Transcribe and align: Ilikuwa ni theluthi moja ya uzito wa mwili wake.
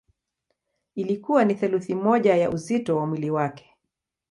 Ilikuwa 0.95 1.45
ni 1.45 1.55
theluthi 1.55 1.95
moja 1.95 2.35
ya 2.35 2.49
uzito 2.49 2.97
wa 2.97 3.05
mwili 3.07 3.31
wake. 3.31 3.75